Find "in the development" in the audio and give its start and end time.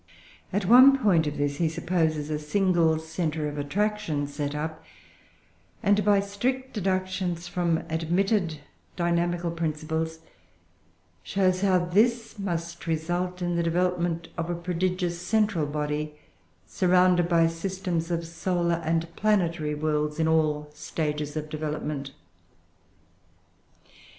13.43-14.29